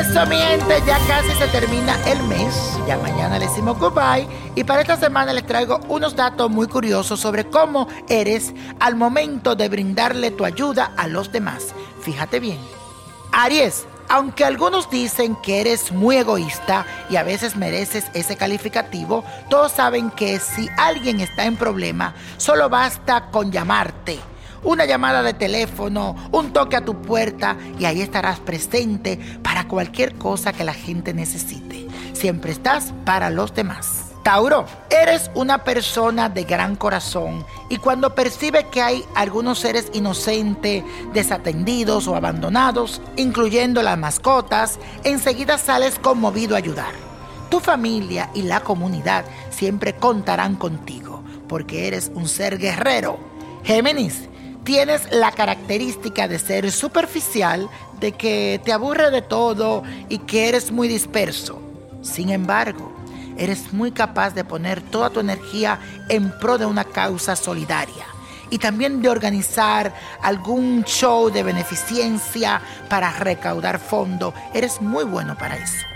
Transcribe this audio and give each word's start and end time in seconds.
eso, 0.00 0.26
mi 0.26 0.38
ya 0.86 0.98
casi 1.06 1.30
se 1.38 1.46
termina 1.48 1.94
el 2.06 2.22
mes. 2.24 2.54
Ya 2.86 2.96
mañana 2.98 3.38
le 3.38 3.46
decimos 3.46 3.78
goodbye. 3.78 4.26
Y 4.54 4.64
para 4.64 4.80
esta 4.80 4.96
semana 4.96 5.32
les 5.32 5.46
traigo 5.46 5.78
unos 5.88 6.16
datos 6.16 6.50
muy 6.50 6.66
curiosos 6.68 7.20
sobre 7.20 7.44
cómo 7.44 7.86
eres 8.08 8.54
al 8.78 8.96
momento 8.96 9.54
de 9.54 9.68
brindarle 9.68 10.30
tu 10.30 10.44
ayuda 10.44 10.92
a 10.96 11.06
los 11.06 11.30
demás. 11.32 11.74
Fíjate 12.00 12.40
bien. 12.40 12.58
Aries, 13.32 13.86
aunque 14.08 14.44
algunos 14.44 14.90
dicen 14.90 15.36
que 15.36 15.60
eres 15.60 15.92
muy 15.92 16.16
egoísta 16.16 16.86
y 17.10 17.16
a 17.16 17.22
veces 17.22 17.56
mereces 17.56 18.06
ese 18.14 18.36
calificativo, 18.36 19.22
todos 19.50 19.72
saben 19.72 20.10
que 20.10 20.40
si 20.40 20.68
alguien 20.78 21.20
está 21.20 21.44
en 21.44 21.56
problema, 21.56 22.14
solo 22.38 22.70
basta 22.70 23.30
con 23.30 23.52
llamarte 23.52 24.18
una 24.62 24.84
llamada 24.84 25.22
de 25.22 25.34
teléfono, 25.34 26.16
un 26.32 26.52
toque 26.52 26.76
a 26.76 26.84
tu 26.84 27.00
puerta 27.02 27.56
y 27.78 27.84
ahí 27.84 28.00
estarás 28.00 28.40
presente 28.40 29.18
para 29.42 29.68
cualquier 29.68 30.14
cosa 30.14 30.52
que 30.52 30.64
la 30.64 30.74
gente 30.74 31.14
necesite. 31.14 31.86
Siempre 32.12 32.52
estás 32.52 32.92
para 33.04 33.30
los 33.30 33.54
demás. 33.54 34.06
Tauro, 34.22 34.66
eres 34.90 35.30
una 35.34 35.64
persona 35.64 36.28
de 36.28 36.44
gran 36.44 36.76
corazón 36.76 37.46
y 37.70 37.78
cuando 37.78 38.14
percibe 38.14 38.66
que 38.70 38.82
hay 38.82 39.04
algunos 39.14 39.58
seres 39.58 39.90
inocentes, 39.94 40.84
desatendidos 41.14 42.06
o 42.06 42.14
abandonados, 42.14 43.00
incluyendo 43.16 43.82
las 43.82 43.96
mascotas, 43.96 44.78
enseguida 45.04 45.56
sales 45.56 45.98
conmovido 45.98 46.54
a 46.54 46.58
ayudar. 46.58 46.92
Tu 47.48 47.60
familia 47.60 48.30
y 48.34 48.42
la 48.42 48.60
comunidad 48.60 49.24
siempre 49.48 49.94
contarán 49.94 50.56
contigo 50.56 51.24
porque 51.48 51.88
eres 51.88 52.12
un 52.14 52.28
ser 52.28 52.58
guerrero. 52.58 53.18
Géminis, 53.64 54.28
tienes 54.64 55.10
la 55.12 55.32
característica 55.32 56.28
de 56.28 56.38
ser 56.38 56.70
superficial, 56.72 57.68
de 57.98 58.12
que 58.12 58.60
te 58.64 58.72
aburre 58.72 59.10
de 59.10 59.22
todo 59.22 59.82
y 60.08 60.18
que 60.18 60.48
eres 60.48 60.70
muy 60.70 60.88
disperso. 60.88 61.60
Sin 62.02 62.30
embargo, 62.30 62.92
eres 63.36 63.72
muy 63.72 63.92
capaz 63.92 64.34
de 64.34 64.44
poner 64.44 64.82
toda 64.82 65.10
tu 65.10 65.20
energía 65.20 65.78
en 66.08 66.30
pro 66.38 66.58
de 66.58 66.66
una 66.66 66.84
causa 66.84 67.36
solidaria 67.36 68.04
y 68.50 68.58
también 68.58 69.00
de 69.00 69.08
organizar 69.08 69.94
algún 70.22 70.84
show 70.84 71.30
de 71.30 71.42
beneficencia 71.42 72.60
para 72.88 73.12
recaudar 73.12 73.78
fondo. 73.78 74.34
Eres 74.52 74.80
muy 74.82 75.04
bueno 75.04 75.36
para 75.38 75.56
eso. 75.56 75.86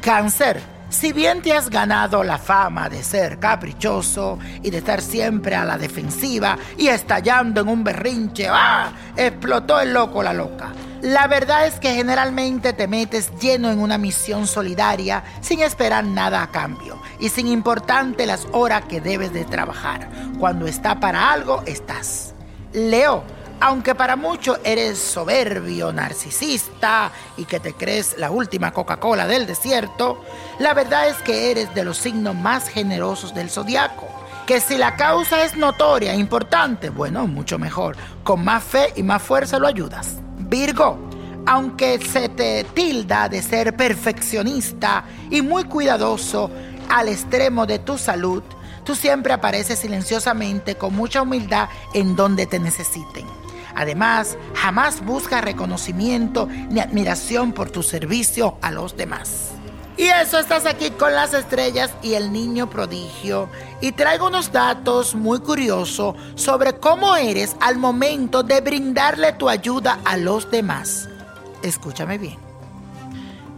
Cáncer 0.00 0.60
si 0.92 1.12
bien 1.12 1.40
te 1.40 1.54
has 1.54 1.70
ganado 1.70 2.22
la 2.22 2.36
fama 2.36 2.88
de 2.90 3.02
ser 3.02 3.38
caprichoso 3.38 4.38
y 4.62 4.70
de 4.70 4.78
estar 4.78 5.00
siempre 5.00 5.56
a 5.56 5.64
la 5.64 5.78
defensiva 5.78 6.58
y 6.76 6.88
estallando 6.88 7.62
en 7.62 7.68
un 7.68 7.82
berrinche, 7.82 8.46
¡ah! 8.50 8.92
Explotó 9.16 9.80
el 9.80 9.94
loco 9.94 10.22
la 10.22 10.34
loca. 10.34 10.72
La 11.00 11.26
verdad 11.26 11.66
es 11.66 11.80
que 11.80 11.94
generalmente 11.94 12.74
te 12.74 12.86
metes 12.86 13.32
lleno 13.40 13.70
en 13.70 13.80
una 13.80 13.96
misión 13.96 14.46
solidaria 14.46 15.24
sin 15.40 15.60
esperar 15.60 16.04
nada 16.04 16.42
a 16.42 16.50
cambio 16.50 17.00
y 17.18 17.30
sin 17.30 17.48
importarte 17.48 18.26
las 18.26 18.46
horas 18.52 18.84
que 18.84 19.00
debes 19.00 19.32
de 19.32 19.44
trabajar. 19.44 20.08
Cuando 20.38 20.66
está 20.66 21.00
para 21.00 21.32
algo, 21.32 21.62
estás. 21.66 22.34
Leo 22.72 23.24
aunque 23.62 23.94
para 23.94 24.16
muchos 24.16 24.58
eres 24.64 24.98
soberbio, 24.98 25.92
narcisista 25.92 27.12
y 27.36 27.44
que 27.44 27.60
te 27.60 27.74
crees 27.74 28.16
la 28.18 28.32
última 28.32 28.72
Coca-Cola 28.72 29.28
del 29.28 29.46
desierto, 29.46 30.20
la 30.58 30.74
verdad 30.74 31.08
es 31.08 31.16
que 31.18 31.52
eres 31.52 31.72
de 31.72 31.84
los 31.84 31.96
signos 31.96 32.34
más 32.34 32.68
generosos 32.68 33.32
del 33.34 33.50
zodiaco. 33.50 34.08
Que 34.48 34.60
si 34.60 34.76
la 34.76 34.96
causa 34.96 35.44
es 35.44 35.56
notoria, 35.56 36.12
e 36.12 36.16
importante, 36.16 36.90
bueno, 36.90 37.28
mucho 37.28 37.56
mejor. 37.56 37.96
Con 38.24 38.42
más 38.42 38.64
fe 38.64 38.92
y 38.96 39.04
más 39.04 39.22
fuerza 39.22 39.60
lo 39.60 39.68
ayudas. 39.68 40.16
Virgo, 40.38 40.98
aunque 41.46 42.00
se 42.04 42.28
te 42.30 42.64
tilda 42.64 43.28
de 43.28 43.42
ser 43.42 43.76
perfeccionista 43.76 45.04
y 45.30 45.40
muy 45.40 45.64
cuidadoso 45.64 46.50
al 46.88 47.08
extremo 47.08 47.64
de 47.64 47.78
tu 47.78 47.96
salud, 47.96 48.42
tú 48.82 48.96
siempre 48.96 49.32
apareces 49.32 49.78
silenciosamente 49.78 50.74
con 50.74 50.96
mucha 50.96 51.22
humildad 51.22 51.68
en 51.94 52.16
donde 52.16 52.46
te 52.46 52.58
necesiten. 52.58 53.41
Además, 53.82 54.38
jamás 54.54 55.04
busca 55.04 55.40
reconocimiento 55.40 56.46
ni 56.70 56.78
admiración 56.78 57.50
por 57.52 57.68
tu 57.68 57.82
servicio 57.82 58.56
a 58.62 58.70
los 58.70 58.96
demás. 58.96 59.50
Y 59.96 60.04
eso 60.04 60.38
estás 60.38 60.66
aquí 60.66 60.92
con 60.92 61.12
las 61.12 61.34
estrellas 61.34 61.90
y 62.00 62.14
el 62.14 62.32
niño 62.32 62.70
prodigio. 62.70 63.48
Y 63.80 63.90
traigo 63.90 64.28
unos 64.28 64.52
datos 64.52 65.16
muy 65.16 65.40
curiosos 65.40 66.14
sobre 66.36 66.74
cómo 66.74 67.16
eres 67.16 67.56
al 67.60 67.76
momento 67.76 68.44
de 68.44 68.60
brindarle 68.60 69.32
tu 69.32 69.48
ayuda 69.48 69.98
a 70.04 70.16
los 70.16 70.48
demás. 70.48 71.08
Escúchame 71.62 72.18
bien. 72.18 72.38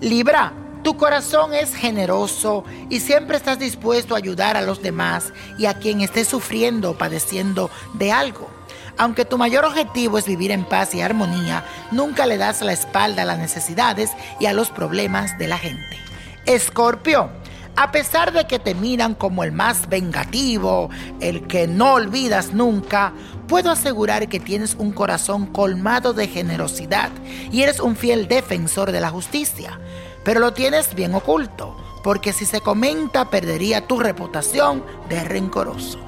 Libra, 0.01 0.55
tu 0.83 0.97
corazón 0.97 1.53
es 1.53 1.75
generoso 1.75 2.65
y 2.89 3.01
siempre 3.01 3.37
estás 3.37 3.59
dispuesto 3.59 4.15
a 4.15 4.19
ayudar 4.19 4.57
a 4.57 4.63
los 4.63 4.81
demás 4.81 5.35
y 5.59 5.67
a 5.67 5.75
quien 5.75 6.01
esté 6.01 6.25
sufriendo 6.25 6.93
o 6.93 6.95
padeciendo 6.99 7.71
de 7.93 8.11
algo. 8.11 8.49
Aunque 8.97 9.25
tu 9.25 9.39
mayor 9.39 9.65
objetivo 9.65 10.19
es 10.19 10.27
vivir 10.27 10.53
en 10.53 10.65
paz 10.65 10.95
y 10.95 11.01
armonía, 11.01 11.65
nunca 11.91 12.27
le 12.27 12.39
das 12.39 12.63
la 12.63 12.73
espalda 12.73 13.23
a 13.23 13.27
las 13.27 13.39
necesidades 13.39 14.11
y 14.39 14.47
a 14.47 14.53
los 14.53 14.71
problemas 14.71 15.37
de 15.39 15.49
la 15.49 15.59
gente. 15.59 15.99
Escorpio, 16.47 17.31
a 17.77 17.91
pesar 17.91 18.33
de 18.33 18.47
que 18.47 18.61
te 18.61 18.75
miran 18.75 19.15
como 19.15 19.43
el 19.43 19.51
más 19.51 19.89
vengativo, 19.89 20.91
el 21.21 21.47
que 21.49 21.67
no 21.67 21.95
olvidas 21.95 22.53
nunca, 22.53 23.13
puedo 23.49 23.71
asegurar 23.71 24.29
que 24.29 24.39
tienes 24.39 24.77
un 24.79 24.93
corazón 24.93 25.47
colmado 25.47 26.13
de 26.13 26.29
generosidad 26.29 27.11
y 27.51 27.63
eres 27.63 27.81
un 27.81 27.97
fiel 27.97 28.29
defensor 28.29 28.93
de 28.93 29.01
la 29.01 29.11
justicia. 29.11 29.81
Pero 30.25 30.39
lo 30.39 30.53
tienes 30.53 30.95
bien 30.95 31.15
oculto, 31.15 31.77
porque 32.05 32.33
si 32.33 32.47
se 32.47 32.61
comenta 32.61 33.29
perdería 33.29 33.87
tu 33.89 33.99
reputación 33.99 34.85
de 35.09 35.25
rencoroso. 35.25 35.99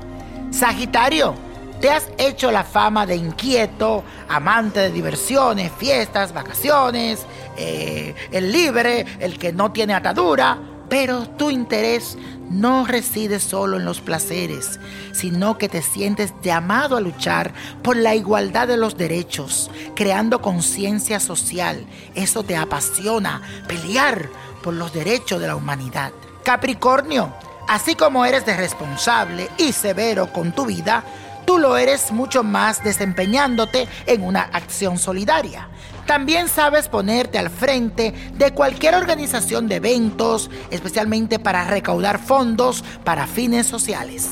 Sagitario, 0.53 1.35
te 1.87 1.93
has 1.93 2.09
hecho 2.19 2.51
la 2.51 2.65
fama 2.65 3.07
de 3.07 3.15
inquieto, 3.15 4.03
amante 4.29 4.81
de 4.81 4.91
diversiones, 4.91 5.71
fiestas, 5.79 6.35
vacaciones, 6.35 7.25
eh, 7.57 8.13
el 8.33 8.51
libre, 8.51 9.07
el 9.21 9.39
que 9.39 9.53
no 9.53 9.71
tiene 9.71 9.95
atadura, 9.95 10.59
pero 10.89 11.29
tu 11.29 11.49
interés 11.49 12.19
no 12.51 12.85
reside 12.87 13.39
solo 13.39 13.77
en 13.77 13.85
los 13.85 14.01
placeres, 14.01 14.81
sino 15.13 15.59
que 15.59 15.69
te 15.69 15.81
sientes 15.81 16.35
llamado 16.43 16.97
a 16.97 17.01
luchar 17.01 17.55
por 17.85 17.97
la 17.97 18.17
igualdad 18.17 18.67
de 18.67 18.79
los 18.79 18.97
derechos, 18.97 19.71
creando 19.95 20.43
conciencia 20.43 21.21
social. 21.21 21.87
Eso 22.17 22.43
te 22.43 22.57
apasiona, 22.57 23.43
pelear 23.69 24.29
por 24.61 24.75
los 24.75 24.93
derechos 24.93 25.41
de 25.41 25.47
la 25.47 25.55
humanidad. 25.55 26.11
Capricornio, 26.43 27.33
así 27.69 27.95
como 27.95 28.25
eres 28.25 28.45
de 28.45 28.57
responsable 28.57 29.49
y 29.57 29.73
severo 29.73 30.33
con 30.33 30.51
tu 30.51 30.67
vida, 30.67 31.05
tú 31.47 31.59
lo 31.59 31.77
eres 31.79 32.13
mucho 32.13 32.43
más 32.43 32.85
desempeñándote 32.85 33.89
en 34.05 34.23
una 34.23 34.43
acción 34.43 34.99
solidaria. 34.99 35.69
También 36.07 36.49
sabes 36.49 36.89
ponerte 36.89 37.39
al 37.39 37.51
frente 37.51 38.13
de 38.35 38.53
cualquier 38.53 38.95
organización 38.95 39.69
de 39.69 39.77
eventos, 39.77 40.51
especialmente 40.71 41.39
para 41.39 41.65
recaudar 41.65 42.19
fondos 42.19 42.85
para 43.05 43.27
fines 43.27 43.67
sociales. 43.67 44.29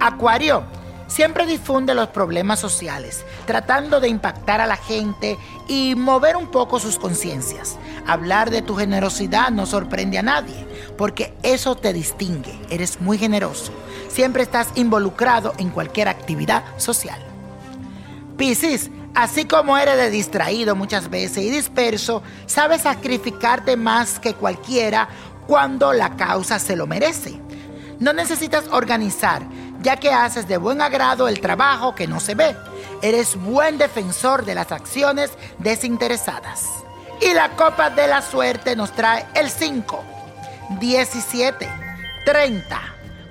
Acuario, 0.00 0.64
siempre 1.06 1.46
difunde 1.46 1.94
los 1.94 2.08
problemas 2.08 2.58
sociales, 2.58 3.24
tratando 3.46 4.00
de 4.00 4.08
impactar 4.08 4.60
a 4.60 4.66
la 4.66 4.76
gente 4.76 5.38
y 5.68 5.94
mover 5.94 6.36
un 6.36 6.48
poco 6.48 6.80
sus 6.80 6.98
conciencias. 6.98 7.78
Hablar 8.06 8.50
de 8.50 8.62
tu 8.62 8.74
generosidad 8.74 9.50
no 9.50 9.66
sorprende 9.66 10.18
a 10.18 10.22
nadie, 10.22 10.66
porque 10.98 11.34
eso 11.42 11.76
te 11.76 11.92
distingue, 11.92 12.58
eres 12.70 13.00
muy 13.00 13.18
generoso 13.18 13.72
siempre 14.16 14.44
estás 14.44 14.68
involucrado 14.76 15.52
en 15.58 15.68
cualquier 15.68 16.08
actividad 16.08 16.64
social. 16.78 17.20
Piscis, 18.38 18.90
así 19.14 19.44
como 19.44 19.76
eres 19.76 19.98
de 19.98 20.08
distraído 20.08 20.74
muchas 20.74 21.10
veces 21.10 21.44
y 21.44 21.50
disperso, 21.50 22.22
sabes 22.46 22.80
sacrificarte 22.80 23.76
más 23.76 24.18
que 24.18 24.32
cualquiera 24.32 25.06
cuando 25.46 25.92
la 25.92 26.16
causa 26.16 26.58
se 26.58 26.76
lo 26.76 26.86
merece. 26.86 27.38
No 28.00 28.14
necesitas 28.14 28.64
organizar, 28.70 29.42
ya 29.82 29.96
que 29.96 30.10
haces 30.10 30.48
de 30.48 30.56
buen 30.56 30.80
agrado 30.80 31.28
el 31.28 31.42
trabajo 31.42 31.94
que 31.94 32.06
no 32.06 32.18
se 32.18 32.34
ve. 32.34 32.56
Eres 33.02 33.36
buen 33.36 33.76
defensor 33.76 34.46
de 34.46 34.54
las 34.54 34.72
acciones 34.72 35.30
desinteresadas. 35.58 36.64
Y 37.20 37.34
la 37.34 37.50
copa 37.50 37.90
de 37.90 38.06
la 38.06 38.22
suerte 38.22 38.76
nos 38.76 38.92
trae 38.92 39.26
el 39.34 39.50
5, 39.50 40.02
17, 40.80 41.68
30. 42.24 42.95